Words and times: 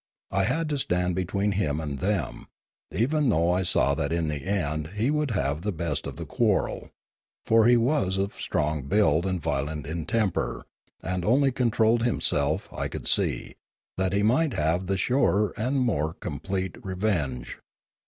I 0.31 0.45
had 0.45 0.67
to 0.69 0.79
stand 0.79 1.13
between 1.13 1.51
him 1.51 1.79
and 1.79 1.99
them, 1.99 2.47
even 2.91 3.29
though 3.29 3.51
I 3.51 3.61
saw 3.61 3.93
that 3.93 4.11
in 4.11 4.29
the 4.29 4.43
end 4.45 4.93
he 4.95 5.11
would 5.11 5.29
have 5.29 5.61
the 5.61 5.71
best 5.71 6.07
of 6.07 6.15
the 6.15 6.25
quarrel; 6.25 6.89
for 7.45 7.67
he 7.67 7.77
was 7.77 8.17
strong 8.33 8.79
of 8.79 8.89
build 8.89 9.27
and 9.27 9.39
violent 9.39 9.85
in 9.85 10.07
temper, 10.07 10.65
and 11.03 11.23
only 11.23 11.51
controlled 11.51 12.01
himself, 12.01 12.67
I 12.73 12.87
could 12.87 13.07
see, 13.07 13.53
that 13.97 14.11
he 14.13 14.23
might 14.23 14.53
have 14.55 14.87
the 14.87 14.97
surer 14.97 15.53
and 15.55 15.79
more 15.81 16.15
complete 16.15 16.83
re 16.83 16.95
venge. 16.95 17.59